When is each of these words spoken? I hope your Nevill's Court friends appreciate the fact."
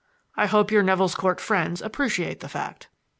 I 0.35 0.47
hope 0.47 0.71
your 0.71 0.81
Nevill's 0.81 1.13
Court 1.13 1.39
friends 1.39 1.79
appreciate 1.79 2.39
the 2.39 2.49
fact." 2.49 2.87